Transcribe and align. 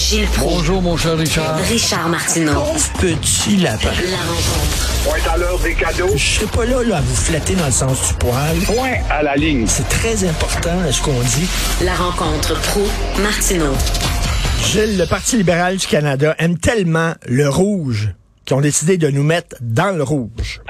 Gilles 0.00 0.26
Proulx. 0.28 0.56
Bonjour, 0.56 0.80
mon 0.80 0.96
cher 0.96 1.16
Richard. 1.18 1.58
Richard 1.58 2.08
Martineau. 2.08 2.64
Petit 2.98 3.58
lapin. 3.58 3.90
La 4.10 4.16
rencontre. 4.16 5.04
Point 5.04 5.32
à 5.32 5.36
l'heure 5.36 5.58
des 5.58 5.74
cadeaux. 5.74 6.16
Je 6.16 6.36
serai 6.36 6.46
pas 6.46 6.64
là, 6.64 6.82
là 6.82 6.96
à 6.96 7.00
vous 7.02 7.14
flatter 7.14 7.54
dans 7.54 7.66
le 7.66 7.70
sens 7.70 8.08
du 8.08 8.14
poil. 8.14 8.56
Point 8.64 8.94
à 9.10 9.22
la 9.22 9.36
ligne. 9.36 9.66
C'est 9.66 9.88
très 9.90 10.26
important 10.26 10.70
ce 10.90 11.02
qu'on 11.02 11.20
dit. 11.20 11.46
La 11.84 11.94
rencontre 11.94 12.58
pro 12.62 12.80
martineau 13.22 13.74
Gilles, 14.64 14.96
le 14.96 15.04
Parti 15.04 15.36
libéral 15.36 15.76
du 15.76 15.86
Canada 15.86 16.34
aime 16.38 16.56
tellement 16.56 17.12
le 17.26 17.50
rouge 17.50 18.14
qu'ils 18.46 18.56
ont 18.56 18.62
décidé 18.62 18.96
de 18.96 19.10
nous 19.10 19.22
mettre 19.22 19.56
dans 19.60 19.94
le 19.94 20.02
rouge. 20.02 20.62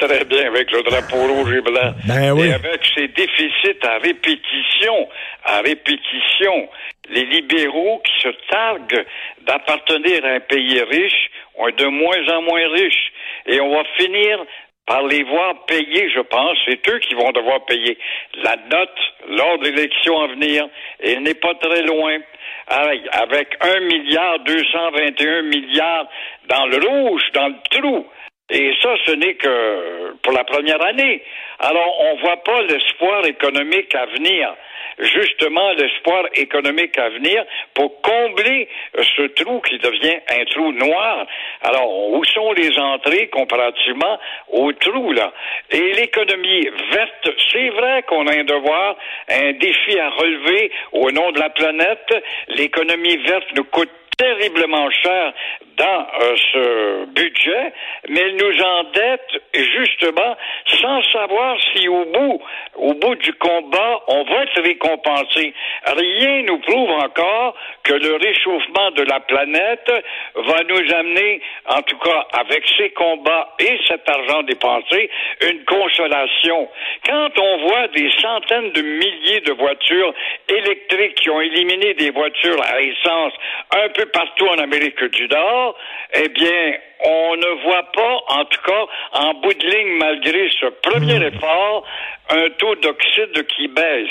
Très 0.00 0.24
bien, 0.24 0.46
avec 0.46 0.70
le 0.72 0.82
drapeau 0.82 1.16
rouge 1.16 1.52
et 1.52 1.60
blanc. 1.60 1.92
Ben 2.06 2.32
oui. 2.32 2.48
Et 2.48 2.52
avec 2.54 2.80
ces 2.94 3.08
déficits 3.08 3.86
à 3.86 3.98
répétition, 3.98 5.08
à 5.44 5.60
répétition, 5.60 6.68
les 7.10 7.26
libéraux 7.26 8.00
qui 8.04 8.22
se 8.22 8.28
targuent 8.50 9.04
d'appartenir 9.42 10.24
à 10.24 10.28
un 10.28 10.40
pays 10.40 10.80
riche 10.82 11.30
ont 11.56 11.68
de 11.68 11.84
moins 11.86 12.28
en 12.34 12.42
moins 12.42 12.66
riches. 12.72 13.12
Et 13.46 13.60
on 13.60 13.74
va 13.74 13.84
finir 13.98 14.38
par 14.86 15.02
les 15.02 15.22
voir 15.22 15.66
payer, 15.66 16.10
je 16.14 16.20
pense, 16.20 16.56
c'est 16.66 16.88
eux 16.88 16.98
qui 17.00 17.14
vont 17.14 17.30
devoir 17.32 17.64
payer 17.66 17.98
la 18.42 18.56
note 18.56 18.98
lors 19.28 19.58
de 19.58 19.68
l'élection 19.68 20.18
à 20.18 20.28
venir. 20.28 20.66
Et 21.00 21.12
elle 21.12 21.22
n'est 21.22 21.34
pas 21.34 21.54
très 21.54 21.82
loin. 21.82 22.18
Avec 22.66 23.48
un 23.60 23.80
milliard 23.80 24.38
221 24.40 25.42
milliards 25.42 26.08
dans 26.48 26.66
le 26.66 26.78
rouge, 26.78 27.22
dans 27.34 27.48
le 27.48 27.54
trou. 27.70 28.06
Et 28.50 28.72
ça, 28.82 28.94
ce 29.06 29.12
n'est 29.12 29.34
que 29.34 30.16
pour 30.22 30.32
la 30.32 30.44
première 30.44 30.82
année. 30.84 31.22
Alors, 31.60 32.00
on 32.00 32.16
voit 32.16 32.42
pas 32.42 32.62
l'espoir 32.62 33.24
économique 33.26 33.94
à 33.94 34.06
venir. 34.06 34.54
Justement, 34.98 35.72
l'espoir 35.72 36.24
économique 36.34 36.98
à 36.98 37.08
venir 37.10 37.44
pour 37.74 38.02
combler 38.02 38.68
ce 39.16 39.22
trou 39.28 39.60
qui 39.60 39.78
devient 39.78 40.18
un 40.28 40.44
trou 40.46 40.72
noir. 40.72 41.26
Alors, 41.62 42.10
où 42.10 42.24
sont 42.24 42.52
les 42.52 42.76
entrées 42.78 43.28
comparativement 43.28 44.18
au 44.48 44.72
trou, 44.72 45.12
là? 45.12 45.32
Et 45.70 45.92
l'économie 45.92 46.68
verte, 46.92 47.30
c'est 47.50 47.68
vrai 47.70 48.02
qu'on 48.02 48.26
a 48.26 48.34
un 48.34 48.44
devoir, 48.44 48.96
un 49.28 49.52
défi 49.52 49.98
à 49.98 50.10
relever 50.10 50.70
au 50.92 51.10
nom 51.12 51.30
de 51.30 51.38
la 51.38 51.50
planète. 51.50 52.12
L'économie 52.48 53.16
verte 53.18 53.48
nous 53.54 53.64
coûte 53.64 53.90
terriblement 54.20 54.90
cher 54.90 55.32
dans 55.78 56.06
euh, 56.20 56.36
ce 56.52 57.04
budget, 57.06 57.72
mais 58.08 58.20
elle 58.20 58.36
nous 58.36 58.62
endette 58.62 59.42
justement 59.54 60.36
sans 60.80 61.02
savoir 61.10 61.56
si 61.72 61.88
au 61.88 62.04
bout, 62.04 62.40
au 62.76 62.94
bout 62.94 63.14
du 63.16 63.32
combat, 63.34 64.00
on 64.08 64.24
va 64.24 64.42
être 64.42 64.62
récompensé. 64.62 65.54
Rien 65.86 66.42
nous 66.42 66.58
prouve 66.58 66.90
encore 66.90 67.54
que 67.82 67.94
le 67.94 68.16
réchauffement 68.16 68.90
de 68.92 69.02
la 69.02 69.20
planète 69.20 69.90
va 70.34 70.62
nous 70.68 70.94
amener, 70.94 71.40
en 71.66 71.82
tout 71.82 71.98
cas 71.98 72.26
avec 72.32 72.64
ces 72.76 72.90
combats 72.90 73.54
et 73.58 73.78
cet 73.88 74.08
argent 74.08 74.42
dépensé, 74.42 75.10
une 75.42 75.64
consolation. 75.64 76.68
Quand 77.06 77.38
on 77.38 77.68
voit 77.68 77.88
des 77.88 78.10
centaines 78.20 78.72
de 78.72 78.82
milliers 78.82 79.40
de 79.40 79.52
voitures 79.52 80.14
électriques 80.48 81.16
qui 81.16 81.30
ont 81.30 81.40
éliminé 81.40 81.94
des 81.94 82.10
voitures 82.10 82.62
à 82.62 82.80
essence 82.80 83.32
un 83.72 83.88
peu 83.90 84.06
partout 84.06 84.46
en 84.48 84.58
Amérique 84.58 85.02
du 85.04 85.26
Nord, 85.28 85.76
eh 86.14 86.28
bien, 86.28 86.74
on 87.04 87.36
ne 87.36 87.62
voit 87.64 87.86
pas, 87.92 88.40
en 88.40 88.44
tout 88.44 88.60
cas, 88.64 88.84
en 89.12 89.34
bout 89.34 89.54
de 89.54 89.66
ligne, 89.66 89.98
malgré 89.98 90.48
ce 90.60 90.66
premier 90.82 91.26
effort, 91.26 91.84
un 92.30 92.48
taux 92.58 92.74
d'oxyde 92.76 93.46
qui 93.56 93.68
baisse. 93.68 94.08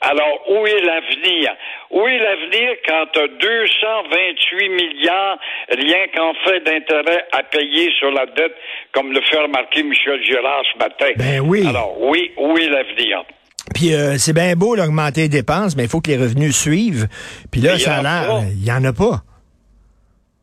Alors, 0.00 0.44
où 0.48 0.66
est 0.66 0.80
l'avenir? 0.80 1.54
Où 1.90 2.06
est 2.06 2.18
l'avenir 2.18 2.76
quand 2.86 3.06
228 3.14 4.68
milliards, 4.68 5.38
rien 5.70 6.06
qu'en 6.14 6.34
fait 6.44 6.60
d'intérêt 6.60 7.26
à 7.32 7.42
payer 7.42 7.90
sur 7.98 8.10
la 8.10 8.26
dette, 8.26 8.54
comme 8.92 9.12
le 9.12 9.20
fait 9.22 9.38
remarquer 9.38 9.82
Michel 9.82 10.22
Girard 10.24 10.62
ce 10.72 10.78
matin? 10.78 11.10
Ben 11.16 11.40
oui. 11.40 11.66
Alors, 11.66 12.00
oui, 12.00 12.32
où 12.36 12.56
est 12.56 12.68
l'avenir? 12.68 13.24
Puis 13.74 13.94
euh, 13.94 14.16
c'est 14.18 14.32
bien 14.32 14.54
beau 14.54 14.76
d'augmenter 14.76 15.22
les 15.22 15.28
dépenses, 15.28 15.76
mais 15.76 15.84
il 15.84 15.88
faut 15.88 16.00
que 16.00 16.10
les 16.10 16.16
revenus 16.16 16.56
suivent. 16.56 17.08
Puis 17.50 17.60
là, 17.60 17.78
ça 17.78 17.96
a 17.96 18.00
en 18.00 18.04
a 18.04 18.20
l'air, 18.20 18.28
pas. 18.28 18.40
il 18.50 18.64
y 18.64 18.72
en 18.72 18.84
a 18.84 18.92
pas. 18.92 19.22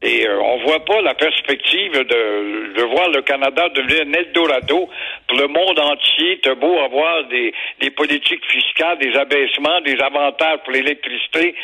Et 0.02 0.28
euh, 0.28 0.40
voit 0.66 0.84
pas 0.84 1.02
la 1.02 1.14
perspective 1.14 1.92
de, 1.94 2.74
de 2.74 2.84
voir 2.84 3.09
le 3.09 3.22
Canada 3.22 3.70
devenir 3.70 4.02
un 4.02 4.14
Eldorado 4.14 4.90
pour 5.28 5.38
le 5.38 5.48
monde 5.48 5.80
entier. 5.80 6.40
T'as 6.42 6.56
beau 6.56 6.78
avoir 6.80 7.26
des, 7.26 7.53
des 7.80 7.92
politiques 7.92 8.46
fiscales, 8.46 8.98
des 9.00 9.16
abaissements, 9.16 9.81
des 9.81 9.98
avantages 10.00 10.59
pour 10.64 10.74
l'électricité, 10.74 11.56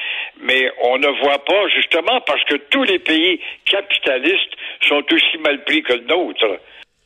mais 0.42 0.72
on 0.84 0.98
ne 0.98 1.08
voit 1.22 1.44
pas, 1.44 1.68
justement, 1.76 2.22
parce 2.22 2.44
que 2.46 2.56
tous 2.70 2.84
les 2.84 3.00
pays 3.00 3.40
capitalistes 3.66 4.54
sont 4.88 5.04
aussi 5.12 5.38
mal 5.40 5.64
pris 5.64 5.84
que 5.84 5.94
le 5.94 6.06
nôtre. 6.06 6.60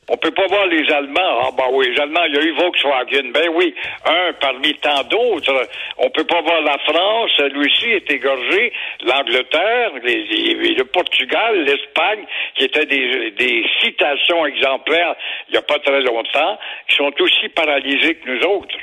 On 0.07 0.17
peut 0.17 0.31
pas 0.31 0.45
voir 0.47 0.67
les 0.67 0.87
Allemands. 0.91 1.41
Ah, 1.45 1.49
bah 1.57 1.65
oui, 1.71 1.89
les 1.89 1.99
Allemands, 1.99 2.25
il 2.27 2.35
y 2.35 2.37
a 2.37 2.41
eu 2.43 2.53
Volkswagen. 2.53 3.31
Ben 3.33 3.49
oui, 3.55 3.73
un 4.05 4.33
parmi 4.39 4.73
tant 4.75 5.03
d'autres. 5.03 5.67
On 5.97 6.09
peut 6.11 6.25
pas 6.25 6.41
voir 6.41 6.61
la 6.61 6.77
France, 6.79 7.31
elle 7.39 7.57
aussi 7.57 7.89
est 7.89 8.11
égorgée. 8.11 8.71
L'Angleterre, 9.03 9.91
le 10.03 10.83
Portugal, 10.83 11.63
l'Espagne, 11.63 12.25
qui 12.55 12.65
étaient 12.65 12.85
des, 12.85 13.31
des 13.31 13.65
citations 13.81 14.45
exemplaires 14.45 15.15
il 15.49 15.55
y 15.55 15.57
a 15.57 15.61
pas 15.61 15.79
très 15.79 16.01
longtemps, 16.01 16.57
qui 16.87 16.95
sont 16.95 17.11
aussi 17.19 17.49
paralysés 17.49 18.15
que 18.15 18.29
nous 18.29 18.43
autres. 18.47 18.75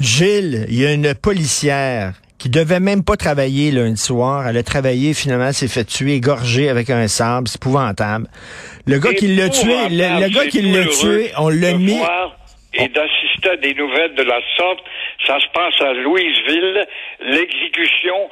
Gilles, 0.00 0.64
il 0.68 0.80
y 0.80 0.86
a 0.86 0.92
une 0.92 1.14
policière 1.14 2.12
qui 2.40 2.48
devait 2.48 2.80
même 2.80 3.04
pas 3.04 3.16
travailler 3.16 3.70
lundi 3.70 4.00
soir. 4.00 4.48
Elle 4.48 4.56
a 4.56 4.62
travaillé, 4.62 5.12
finalement, 5.12 5.52
s'est 5.52 5.68
fait 5.68 5.84
tuer, 5.84 6.14
égorgée 6.14 6.70
avec 6.70 6.88
un 6.88 7.06
sabre. 7.06 7.46
C'est 7.46 7.60
épouvantable. 7.62 8.26
Le 8.86 8.98
gars 8.98 9.12
qui 9.12 9.28
l'a 9.28 9.50
tué, 9.50 9.76
le, 9.90 10.24
le 10.24 10.28
gars 10.34 10.46
qui 10.46 10.62
l'a 10.62 10.86
tué, 10.86 11.30
on 11.38 11.50
l'a 11.50 11.74
mis... 11.74 11.98
voir 11.98 12.34
Et 12.72 12.88
d'assister 12.88 13.50
à 13.50 13.56
des 13.56 13.74
nouvelles 13.74 14.14
de 14.14 14.22
la 14.22 14.40
sorte, 14.56 14.80
ça 15.26 15.38
se 15.38 15.46
passe 15.52 15.78
à 15.82 15.92
Louisville, 15.92 16.86
l'exécution 17.20 18.30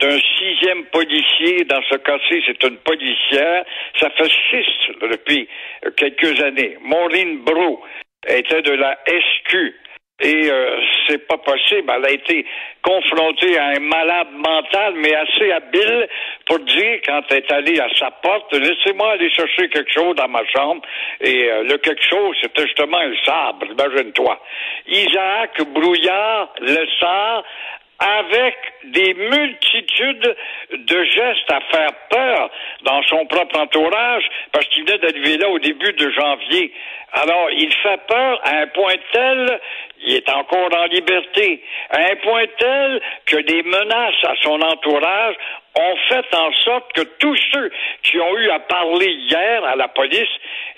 d'un 0.00 0.18
sixième 0.38 0.84
policier, 0.92 1.64
dans 1.64 1.82
ce 1.90 1.96
cas-ci, 1.96 2.42
c'est 2.46 2.62
une 2.66 2.76
policière, 2.78 3.64
ça 4.00 4.08
fait 4.16 4.30
six 4.50 4.92
depuis 5.02 5.48
quelques 5.96 6.40
années. 6.40 6.78
Maureen 6.82 7.40
Bro 7.44 7.82
était 8.26 8.62
de 8.62 8.72
la 8.72 8.96
SQ. 9.06 9.74
Et 10.20 10.50
euh, 10.50 10.76
c'est 11.06 11.26
pas 11.26 11.38
possible. 11.38 11.90
Elle 11.96 12.04
a 12.04 12.10
été 12.10 12.44
confrontée 12.82 13.58
à 13.58 13.68
un 13.68 13.80
malade 13.80 14.28
mental, 14.32 14.94
mais 14.96 15.14
assez 15.14 15.50
habile 15.50 16.08
pour 16.46 16.58
dire 16.60 17.00
quand 17.04 17.22
elle 17.30 17.38
est 17.38 17.52
allée 17.52 17.80
à 17.80 17.88
sa 17.98 18.10
porte, 18.10 18.52
laissez-moi 18.52 19.12
aller 19.12 19.30
chercher 19.30 19.68
quelque 19.68 19.92
chose 19.92 20.14
dans 20.16 20.28
ma 20.28 20.44
chambre. 20.46 20.82
Et 21.20 21.50
euh, 21.50 21.62
le 21.64 21.78
quelque 21.78 22.04
chose, 22.04 22.36
c'était 22.42 22.62
justement 22.62 22.98
un 22.98 23.14
sabre, 23.24 23.66
imagine-toi. 23.66 24.40
Isaac 24.88 25.62
Brouillard, 25.72 26.52
le 26.60 26.86
sort 26.98 27.44
avec 28.00 28.56
des 28.84 29.12
multitudes 29.14 30.36
de 30.72 31.04
gestes 31.04 31.52
à 31.52 31.60
faire 31.70 31.92
peur 32.08 32.50
dans 32.82 33.02
son 33.04 33.26
propre 33.26 33.58
entourage, 33.58 34.24
parce 34.52 34.66
qu'il 34.66 34.84
venait 34.84 34.98
d'arriver 34.98 35.36
là 35.36 35.48
au 35.50 35.58
début 35.58 35.92
de 35.92 36.10
janvier. 36.10 36.72
Alors, 37.12 37.50
il 37.50 37.72
fait 37.74 38.00
peur 38.06 38.40
à 38.44 38.56
un 38.60 38.66
point 38.68 38.94
tel, 39.12 39.60
il 40.02 40.16
est 40.16 40.30
encore 40.30 40.70
en 40.74 40.86
liberté, 40.86 41.62
à 41.90 41.98
un 41.98 42.16
point 42.16 42.46
tel 42.58 43.02
que 43.26 43.36
des 43.36 43.62
menaces 43.64 44.24
à 44.24 44.34
son 44.42 44.60
entourage 44.62 45.34
ont 45.76 45.96
fait 46.08 46.34
en 46.34 46.52
sorte 46.52 46.92
que 46.94 47.02
tous 47.18 47.36
ceux 47.52 47.70
qui 48.02 48.18
ont 48.18 48.36
eu 48.38 48.50
à 48.50 48.60
parler 48.60 49.06
hier 49.06 49.64
à 49.64 49.76
la 49.76 49.88
police, 49.88 50.28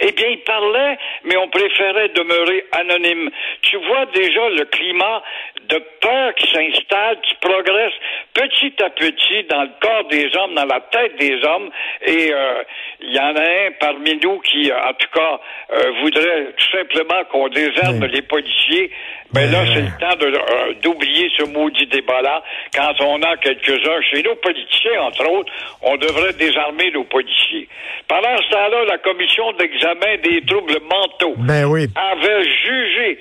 eh 0.01 0.13
bien, 0.13 0.27
ils 0.29 0.45
parlaient, 0.45 0.99
mais 1.25 1.37
on 1.37 1.49
préférait 1.49 2.09
demeurer 2.11 2.65
anonyme. 2.73 3.31
Tu 3.63 3.77
vois 3.77 4.07
déjà 4.07 4.49
le 4.51 4.65
climat 4.67 5.23
de 5.69 5.83
peur 6.01 6.35
qui 6.35 6.47
s'installe, 6.53 7.19
qui 7.23 7.35
progresse 7.41 7.93
petit 8.35 8.75
à 8.83 8.91
petit 8.91 9.45
dans 9.49 9.63
le 9.63 9.71
corps 9.81 10.05
des 10.09 10.31
hommes, 10.37 10.55
dans 10.55 10.65
la 10.67 10.81
tête 10.91 11.17
des 11.19 11.35
hommes, 11.45 11.71
et 12.07 12.33
euh, 12.33 12.63
il 13.01 13.13
y 13.13 13.19
en 13.19 13.35
a 13.37 13.41
un 13.43 13.71
parmi 13.81 14.17
nous 14.23 14.39
qui, 14.41 14.71
euh, 14.71 14.75
en 14.89 14.93
tout 14.95 15.09
cas, 15.15 15.41
euh, 15.73 15.91
voudrait 16.03 16.47
tout 16.57 16.77
simplement 16.77 17.25
qu'on 17.31 17.49
désarme 17.49 18.01
Oui. 18.03 18.11
les 18.13 18.23
policiers. 18.23 18.91
Ben 19.33 19.51
là, 19.51 19.63
Ouais. 19.63 19.69
c'est 19.75 19.81
le 19.81 19.99
temps 19.99 20.17
de, 20.19 20.27
euh, 20.27 20.75
d'oublier 20.83 21.31
ce 21.39 21.45
maudit 21.45 21.87
débat-là. 21.87 22.43
Quand 22.75 22.93
on 23.01 23.23
a 23.23 23.37
quelques-uns 23.39 24.03
chez 24.11 24.23
nos 24.23 24.35
politiciens, 24.37 25.01
entre 25.03 25.27
autres, 25.31 25.53
on 25.81 25.97
devrait 25.97 26.35
désarmer 26.35 26.91
nos 26.91 27.05
policiers. 27.05 27.67
Pendant 28.09 28.37
ce 28.37 28.51
temps-là, 28.51 28.85
la 28.85 28.99
commission 28.99 29.53
d'examen 29.53 30.17
des 30.23 30.43
troubles 30.45 30.79
mentaux 30.83 31.35
Ben 31.39 31.65
oui. 31.65 31.87
avait 31.97 32.45
jugé 32.45 33.19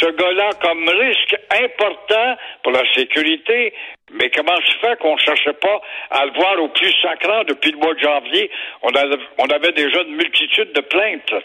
ce 0.00 0.06
gars-là 0.06 0.50
comme 0.60 0.88
risque 0.88 1.36
important 1.50 2.36
pour 2.62 2.72
la 2.72 2.82
sécurité. 2.94 3.72
Mais 4.12 4.30
comment 4.30 4.56
se 4.56 4.86
fait 4.86 4.98
qu'on 5.00 5.14
ne 5.14 5.20
cherchait 5.20 5.54
pas 5.54 5.80
à 6.10 6.26
le 6.26 6.32
voir 6.32 6.62
au 6.62 6.68
plus 6.68 6.92
sacrant 7.02 7.44
depuis 7.44 7.72
le 7.72 7.78
mois 7.78 7.94
de 7.94 8.00
janvier? 8.00 8.50
On 8.82 9.48
avait, 9.48 9.72
déjà 9.72 10.02
une 10.02 10.16
multitude 10.16 10.72
de 10.74 10.80
plaintes. 10.80 11.42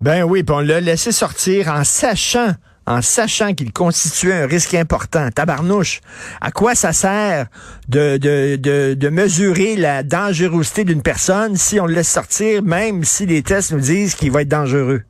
Ben 0.00 0.22
oui, 0.24 0.42
puis 0.42 0.54
on 0.54 0.60
l'a 0.60 0.80
laissé 0.80 1.12
sortir 1.12 1.68
en 1.68 1.84
sachant 1.84 2.52
en 2.86 3.00
sachant 3.00 3.54
qu'il 3.54 3.72
constituait 3.72 4.34
un 4.34 4.46
risque 4.46 4.74
important. 4.74 5.30
Tabarnouche, 5.30 6.00
à 6.42 6.50
quoi 6.50 6.74
ça 6.74 6.92
sert 6.92 7.46
de, 7.88 8.18
de, 8.18 8.56
de, 8.56 8.92
de 8.92 9.08
mesurer 9.08 9.76
la 9.76 10.02
dangerosité 10.02 10.84
d'une 10.84 11.02
personne 11.02 11.56
si 11.56 11.80
on 11.80 11.86
le 11.86 11.94
laisse 11.94 12.12
sortir, 12.12 12.62
même 12.62 13.04
si 13.04 13.24
les 13.24 13.42
tests 13.42 13.72
nous 13.72 13.80
disent 13.80 14.14
qu'il 14.14 14.32
va 14.32 14.42
être 14.42 14.48
dangereux? 14.48 15.02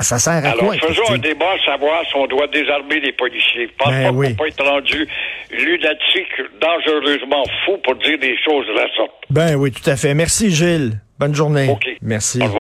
Ça 0.00 0.18
sert 0.18 0.32
à 0.32 0.36
Alors, 0.50 0.56
quoi? 0.56 0.74
faisons 0.76 1.10
un 1.14 1.18
débat 1.18 1.52
à 1.60 1.64
savoir 1.72 2.02
si 2.08 2.16
on 2.16 2.26
doit 2.26 2.46
désarmer 2.46 3.00
les 3.00 3.12
policiers. 3.12 3.68
Je 3.70 3.76
pense 3.84 3.88
Ben 3.92 4.04
pas 4.04 4.10
oui. 4.12 4.28
qu'on 4.36 4.42
peut 4.44 4.48
être 4.48 4.64
rendu 4.64 5.06
lunatique, 5.50 6.32
dangereusement 6.60 7.44
fou 7.64 7.76
pour 7.84 7.94
dire 7.96 8.18
des 8.18 8.36
choses 8.44 8.66
de 8.66 8.72
la 8.72 8.86
sorte. 8.96 9.12
Ben 9.30 9.54
oui, 9.56 9.70
tout 9.72 9.88
à 9.88 9.96
fait. 9.96 10.14
Merci, 10.14 10.50
Gilles. 10.50 10.92
Bonne 11.18 11.34
journée. 11.34 11.68
Merci. 12.00 12.38
Au 12.40 12.44
revoir. 12.44 12.58